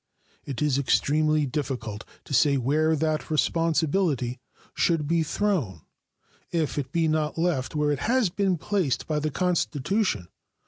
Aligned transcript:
It 0.45 0.63
is 0.63 0.79
extremely 0.79 1.45
difficult 1.45 2.05
to 2.23 2.33
say 2.33 2.57
where 2.57 2.95
that 2.95 3.29
responsibility 3.29 4.39
should 4.73 5.05
be 5.07 5.21
thrown 5.21 5.81
if 6.49 6.79
it 6.79 6.91
be 6.91 7.07
not 7.07 7.37
left 7.37 7.75
where 7.75 7.91
it 7.91 7.99
has 8.09 8.31
been 8.31 8.57
placed 8.57 9.05
by 9.05 9.19
the 9.19 9.29
Constitution. 9.29 10.27